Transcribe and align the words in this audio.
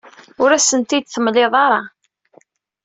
Ur 0.41 0.49
asen-tent-id-temliḍ 0.51 1.53
ara. 1.65 1.81